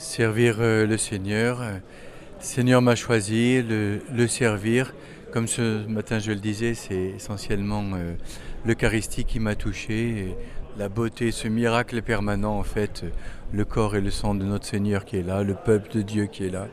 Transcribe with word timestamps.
Servir 0.00 0.56
euh, 0.60 0.86
le 0.86 0.96
Seigneur. 0.96 1.60
Le 1.60 1.80
Seigneur 2.38 2.80
m'a 2.80 2.94
choisi, 2.96 3.62
le, 3.62 4.00
le, 4.10 4.26
servir. 4.28 4.94
Comme 5.30 5.46
ce 5.46 5.86
matin 5.86 6.18
je 6.18 6.30
le 6.32 6.38
disais, 6.38 6.72
c'est 6.72 7.12
essentiellement 7.16 7.84
euh, 7.92 8.14
l'Eucharistie 8.64 9.26
qui 9.26 9.40
m'a 9.40 9.54
touché. 9.54 10.34
la 10.78 10.88
beauté, 10.88 11.30
ce 11.32 11.48
miracle 11.48 12.00
permanent 12.00 12.58
en 12.58 12.62
fait, 12.62 13.04
le 13.52 13.64
corps 13.66 13.94
et 13.94 14.00
le 14.00 14.10
sang 14.10 14.34
de 14.34 14.42
notre 14.42 14.64
Seigneur 14.64 15.04
qui 15.04 15.18
est 15.18 15.22
là, 15.22 15.42
le 15.42 15.54
peuple 15.54 15.92
de 15.92 16.00
Dieu 16.00 16.24
qui 16.24 16.46
est 16.46 16.50
là. 16.50 16.68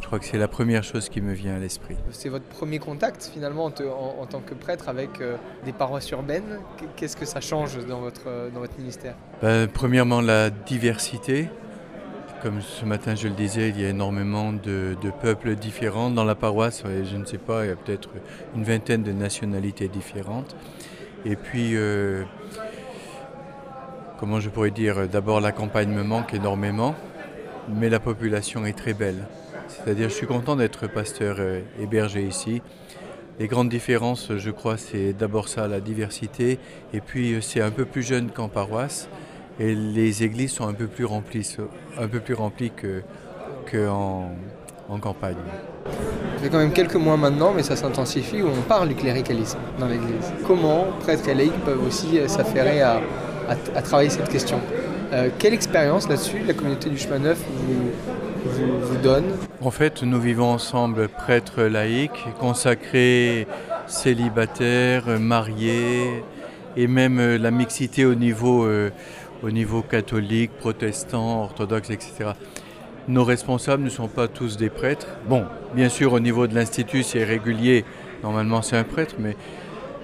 Je 0.00 0.06
crois 0.06 0.18
que 0.18 0.24
c'est 0.24 0.38
la 0.38 0.48
première 0.48 0.82
chose 0.82 1.10
qui 1.10 1.20
me 1.20 1.34
vient 1.34 1.56
à 1.56 1.58
l'esprit. 1.58 1.96
C'est 2.12 2.30
votre 2.30 2.46
premier 2.46 2.78
contact 2.78 3.30
finalement 3.30 3.66
en, 3.66 3.74
en, 3.84 4.22
en 4.22 4.26
tant 4.26 4.40
que 4.40 4.54
prêtre 4.54 4.88
avec 4.88 5.20
euh, 5.20 5.36
des 5.66 5.74
paroisses 5.74 6.10
urbaines? 6.12 6.58
Qu'est-ce 6.96 7.18
que 7.18 7.26
ça 7.26 7.42
change 7.42 7.76
dans 7.86 8.00
votre, 8.00 8.50
dans 8.54 8.60
votre 8.60 8.78
ministère? 8.78 9.16
Ben, 9.42 9.68
Premièrement, 9.68 10.22
la 10.22 10.48
diversité. 10.48 11.50
Comme 12.42 12.62
ce 12.62 12.86
matin 12.86 13.14
je 13.14 13.28
le 13.28 13.34
disais, 13.34 13.68
il 13.68 13.78
y 13.78 13.84
a 13.84 13.90
énormément 13.90 14.54
de, 14.54 14.96
peuples 15.20 15.56
différents 15.56 16.08
dans 16.08 16.24
la 16.24 16.34
paroisse. 16.34 16.82
Je 16.86 17.16
ne 17.16 17.26
sais 17.26 17.36
pas, 17.36 17.66
il 17.66 17.68
y 17.68 17.72
a 17.72 17.76
peut-être 17.76 18.08
une 18.56 18.64
vingtaine 18.64 19.02
de 19.02 19.12
nationalités 19.12 19.88
différentes. 19.88 20.56
Et 21.26 21.36
puis, 21.36 21.76
euh, 21.76 22.24
comment 24.18 24.40
je 24.40 24.48
pourrais 24.48 24.70
dire, 24.70 25.06
d'abord 25.06 25.42
l'accompagnement 25.42 26.02
manque 26.04 26.32
énormément, 26.32 26.94
mais 27.68 27.90
la 27.90 28.00
population 28.00 28.64
est 28.64 28.76
très 28.76 28.94
belle. 28.94 29.26
C'est-à-dire 29.68 30.08
je 30.08 30.14
suis 30.14 30.26
content 30.26 30.56
d'être 30.56 30.86
pasteur 30.86 31.36
euh, 31.40 31.60
hébergé 31.78 32.22
ici. 32.22 32.62
Les 33.38 33.48
grandes 33.48 33.68
différences, 33.68 34.32
je 34.36 34.50
crois, 34.50 34.78
c'est 34.78 35.12
d'abord 35.12 35.48
ça, 35.48 35.68
la 35.68 35.80
diversité, 35.80 36.58
et 36.94 37.00
puis 37.00 37.34
euh, 37.34 37.40
c'est 37.42 37.60
un 37.60 37.70
peu 37.70 37.84
plus 37.84 38.02
jeune 38.02 38.30
qu'en 38.30 38.48
paroisse 38.48 39.10
et 39.60 39.74
les 39.74 40.24
églises 40.24 40.52
sont 40.52 40.66
un 40.66 40.72
peu 40.72 40.86
plus 40.86 41.04
remplies, 41.04 41.56
un 41.98 42.08
peu 42.08 42.18
plus 42.18 42.34
remplies 42.34 42.72
que, 42.74 43.02
que 43.66 43.88
en, 43.88 44.30
en, 44.88 44.98
campagne. 44.98 45.36
Ça 45.84 46.42
fait 46.42 46.48
quand 46.48 46.58
même 46.58 46.72
quelques 46.72 46.96
mois 46.96 47.18
maintenant, 47.18 47.52
mais 47.54 47.62
ça 47.62 47.76
s'intensifie, 47.76 48.40
où 48.40 48.48
on 48.48 48.62
parle 48.62 48.88
du 48.88 48.94
cléricalisme 48.94 49.58
dans 49.78 49.86
l'église. 49.86 50.32
Comment 50.46 50.86
prêtres 51.00 51.28
et 51.28 51.34
laïcs 51.34 51.60
peuvent 51.66 51.86
aussi 51.86 52.18
s'affairer 52.26 52.80
à, 52.80 53.02
à, 53.48 53.52
à, 53.76 53.82
travailler 53.82 54.08
cette 54.08 54.30
question 54.30 54.58
euh, 55.12 55.28
Quelle 55.38 55.52
expérience 55.52 56.08
là-dessus 56.08 56.38
la 56.46 56.54
communauté 56.54 56.88
du 56.88 56.96
chemin 56.96 57.18
neuf 57.18 57.44
vous, 57.66 57.90
vous, 58.46 58.78
vous 58.80 58.96
donne? 59.02 59.24
En 59.60 59.70
fait, 59.70 60.02
nous 60.02 60.20
vivons 60.20 60.50
ensemble 60.50 61.08
prêtres 61.08 61.64
laïcs, 61.64 62.24
consacrés, 62.38 63.46
célibataires, 63.86 65.20
mariés, 65.20 66.24
et 66.78 66.86
même 66.86 67.36
la 67.36 67.50
mixité 67.50 68.06
au 68.06 68.14
niveau... 68.14 68.64
Euh, 68.64 68.90
au 69.42 69.50
niveau 69.50 69.82
catholique, 69.82 70.50
protestant, 70.58 71.42
orthodoxe, 71.42 71.90
etc. 71.90 72.32
Nos 73.08 73.24
responsables 73.24 73.82
ne 73.82 73.88
sont 73.88 74.08
pas 74.08 74.28
tous 74.28 74.56
des 74.56 74.70
prêtres. 74.70 75.08
Bon, 75.28 75.44
bien 75.74 75.88
sûr, 75.88 76.12
au 76.12 76.20
niveau 76.20 76.46
de 76.46 76.54
l'Institut, 76.54 77.02
c'est 77.02 77.24
régulier. 77.24 77.84
Normalement, 78.22 78.62
c'est 78.62 78.76
un 78.76 78.84
prêtre, 78.84 79.16
mais 79.18 79.36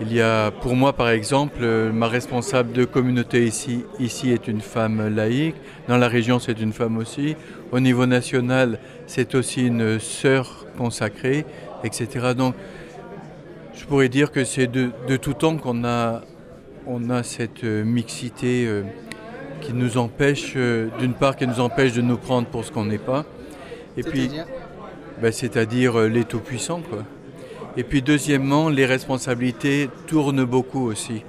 il 0.00 0.12
y 0.12 0.20
a, 0.20 0.50
pour 0.50 0.74
moi, 0.74 0.92
par 0.92 1.08
exemple, 1.08 1.64
ma 1.92 2.08
responsable 2.08 2.72
de 2.72 2.84
communauté 2.84 3.44
ici, 3.44 3.84
ici 4.00 4.32
est 4.32 4.48
une 4.48 4.60
femme 4.60 5.14
laïque. 5.14 5.54
Dans 5.86 5.98
la 5.98 6.08
région, 6.08 6.38
c'est 6.38 6.60
une 6.60 6.72
femme 6.72 6.96
aussi. 6.98 7.36
Au 7.70 7.80
niveau 7.80 8.06
national, 8.06 8.78
c'est 9.06 9.34
aussi 9.34 9.66
une 9.66 10.00
sœur 10.00 10.66
consacrée, 10.76 11.44
etc. 11.84 12.34
Donc, 12.36 12.54
je 13.74 13.84
pourrais 13.84 14.08
dire 14.08 14.32
que 14.32 14.44
c'est 14.44 14.66
de, 14.66 14.90
tout 15.16 15.34
temps 15.34 15.56
qu'on 15.56 15.84
a, 15.84 16.22
on 16.86 17.10
a 17.10 17.22
cette 17.22 17.64
mixité. 17.64 18.68
Qui 19.64 19.72
nous 19.72 19.96
empêche, 19.96 20.52
euh, 20.56 20.88
d'une 20.98 21.14
part, 21.14 21.36
qui 21.36 21.46
nous 21.46 21.60
empêche 21.60 21.94
de 21.94 22.02
nous 22.02 22.18
prendre 22.18 22.46
pour 22.48 22.64
ce 22.64 22.70
qu'on 22.70 22.84
n'est 22.84 22.98
pas. 22.98 23.24
Et 23.96 24.02
puis, 24.02 24.30
ben, 25.22 25.32
c'est-à-dire 25.32 25.98
euh, 25.98 26.08
les 26.08 26.24
tout-puissants, 26.24 26.82
quoi. 26.88 27.04
Et 27.76 27.82
puis, 27.82 28.02
deuxièmement, 28.02 28.68
les 28.68 28.86
responsabilités 28.86 29.88
tournent 30.06 30.44
beaucoup 30.44 30.86
aussi. 30.86 31.24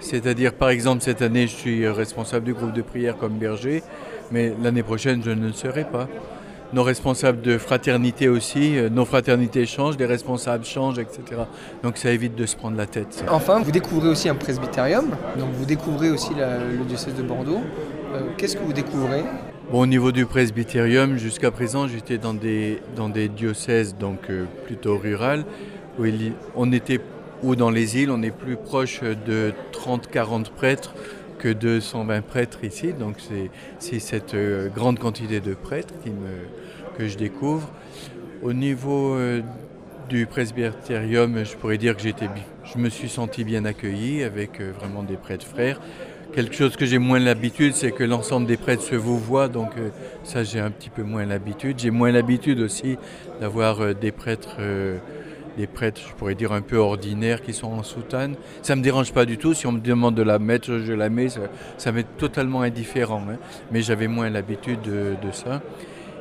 C'est-à-dire, 0.00 0.54
par 0.54 0.70
exemple, 0.70 1.02
cette 1.02 1.22
année, 1.22 1.46
je 1.46 1.54
suis 1.54 1.88
responsable 1.88 2.46
du 2.46 2.54
groupe 2.54 2.72
de 2.72 2.82
prière 2.82 3.16
comme 3.16 3.38
berger, 3.38 3.82
mais 4.30 4.52
l'année 4.62 4.82
prochaine, 4.82 5.22
je 5.24 5.30
ne 5.30 5.46
le 5.46 5.52
serai 5.52 5.84
pas. 5.84 6.08
Nos 6.72 6.82
responsables 6.82 7.40
de 7.42 7.58
fraternité 7.58 8.28
aussi, 8.28 8.76
euh, 8.76 8.88
nos 8.88 9.04
fraternités 9.04 9.66
changent, 9.66 9.96
les 9.98 10.06
responsables 10.06 10.64
changent, 10.64 10.98
etc. 10.98 11.42
Donc 11.82 11.96
ça 11.96 12.10
évite 12.10 12.34
de 12.34 12.44
se 12.44 12.56
prendre 12.56 12.76
la 12.76 12.86
tête. 12.86 13.24
Enfin, 13.30 13.60
vous 13.60 13.70
découvrez 13.70 14.08
aussi 14.08 14.28
un 14.28 14.34
presbytérium, 14.34 15.10
donc 15.38 15.50
vous 15.52 15.64
découvrez 15.64 16.10
aussi 16.10 16.34
la, 16.36 16.58
le 16.58 16.84
diocèse 16.84 17.14
de 17.14 17.22
Bordeaux. 17.22 17.60
Euh, 18.14 18.20
Qu'est-ce 18.36 18.56
que 18.56 18.64
vous 18.64 18.72
découvrez? 18.72 19.22
Bon, 19.70 19.80
Au 19.80 19.86
niveau 19.86 20.10
du 20.10 20.26
presbytérium, 20.26 21.16
jusqu'à 21.16 21.50
présent, 21.50 21.86
j'étais 21.86 22.18
dans 22.18 22.34
des, 22.34 22.80
dans 22.96 23.08
des 23.08 23.28
diocèses 23.28 23.96
donc, 23.96 24.18
euh, 24.28 24.44
plutôt 24.64 24.96
rurales, 24.98 25.44
où 25.98 26.04
il, 26.04 26.32
on 26.56 26.72
était, 26.72 27.00
ou 27.42 27.54
dans 27.54 27.70
les 27.70 27.98
îles, 27.98 28.10
on 28.10 28.22
est 28.22 28.30
plus 28.30 28.56
proche 28.56 29.00
de 29.02 29.52
30-40 29.72 30.50
prêtres 30.50 30.94
que 31.38 31.52
220 31.52 32.22
prêtres 32.22 32.64
ici, 32.64 32.92
donc 32.92 33.16
c'est 33.78 34.00
cette 34.00 34.34
euh, 34.34 34.68
grande 34.68 34.98
quantité 34.98 35.40
de 35.40 35.54
prêtres 35.54 35.94
que 36.98 37.08
je 37.08 37.16
découvre. 37.16 37.70
Au 38.42 38.52
niveau 38.52 39.14
euh, 39.14 39.42
du 40.08 40.26
presbytérium, 40.26 41.44
je 41.44 41.56
pourrais 41.56 41.78
dire 41.78 41.96
que 41.96 42.02
je 42.02 42.78
me 42.78 42.88
suis 42.88 43.08
senti 43.08 43.44
bien 43.44 43.64
accueilli 43.64 44.22
avec 44.22 44.60
euh, 44.60 44.72
vraiment 44.78 45.02
des 45.02 45.16
prêtres 45.16 45.46
frères. 45.46 45.80
Quelque 46.34 46.54
chose 46.54 46.76
que 46.76 46.84
j'ai 46.84 46.98
moins 46.98 47.18
l'habitude, 47.18 47.74
c'est 47.74 47.92
que 47.92 48.04
l'ensemble 48.04 48.46
des 48.46 48.56
prêtres 48.56 48.82
se 48.82 48.94
vous 48.94 49.18
voient, 49.18 49.48
donc 49.48 49.70
ça 50.22 50.42
j'ai 50.42 50.60
un 50.60 50.70
petit 50.70 50.90
peu 50.90 51.02
moins 51.02 51.24
l'habitude. 51.24 51.78
J'ai 51.78 51.90
moins 51.90 52.10
l'habitude 52.10 52.60
aussi 52.60 52.98
d'avoir 53.40 53.94
des 53.94 54.12
prêtres 54.12 54.58
des 55.56 55.66
prêtres, 55.66 56.00
je 56.06 56.14
pourrais 56.14 56.34
dire 56.34 56.52
un 56.52 56.60
peu 56.60 56.76
ordinaires, 56.76 57.42
qui 57.42 57.52
sont 57.52 57.68
en 57.68 57.82
soutane. 57.82 58.36
Ça 58.62 58.74
ne 58.74 58.80
me 58.80 58.84
dérange 58.84 59.12
pas 59.12 59.24
du 59.24 59.38
tout. 59.38 59.54
Si 59.54 59.66
on 59.66 59.72
me 59.72 59.80
demande 59.80 60.14
de 60.14 60.22
la 60.22 60.38
mettre, 60.38 60.78
je 60.78 60.92
la 60.92 61.08
mets. 61.08 61.28
Ça, 61.78 61.92
m'est 61.92 62.06
totalement 62.18 62.62
indifférent. 62.62 63.22
Hein. 63.30 63.36
Mais 63.70 63.82
j'avais 63.82 64.08
moins 64.08 64.30
l'habitude 64.30 64.80
de, 64.82 65.16
ça. 65.32 65.62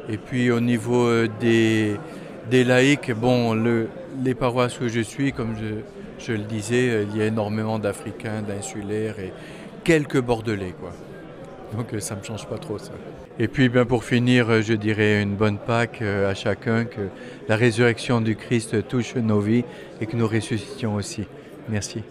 Et 0.09 0.18
puis 0.18 0.51
au 0.51 0.59
niveau 0.59 1.07
euh, 1.07 1.28
des, 1.40 2.63
laïcs, 2.63 3.12
bon, 3.13 3.53
le, 3.53 3.90
les 4.24 4.35
paroisses 4.35 4.79
où 4.79 4.88
je 4.88 5.00
suis, 5.01 5.34
comme 5.34 5.56
je, 6.19 6.31
le 6.31 6.40
disais, 6.40 7.06
il 7.09 7.18
y 7.18 7.22
a 7.22 7.25
énormément 7.25 7.79
d'Africains, 7.79 8.41
d'insulaires 8.41 9.19
et 9.19 9.34
quelques 9.84 10.22
Bordelais, 10.22 10.74
quoi. 10.79 10.91
Donc 11.73 11.93
euh, 11.93 11.99
ça 11.99 12.15
ne 12.15 12.19
me 12.19 12.25
change 12.25 12.45
pas 12.47 12.57
trop 12.57 12.77
ça. 12.77 12.91
Et 13.39 13.47
puis 13.47 13.69
bien 13.69 13.85
pour 13.85 14.03
finir, 14.03 14.61
je 14.61 14.73
dirais 14.73 15.21
une 15.21 15.35
bonne 15.35 15.57
Pâque 15.57 16.01
à 16.01 16.33
chacun, 16.33 16.85
que 16.85 17.09
la 17.49 17.55
résurrection 17.55 18.21
du 18.21 18.35
Christ 18.35 18.87
touche 18.87 19.15
nos 19.15 19.39
vies 19.39 19.63
et 19.99 20.05
que 20.05 20.15
nous 20.15 20.27
ressuscitions 20.27 20.95
aussi. 20.95 21.25
Merci. 21.69 22.03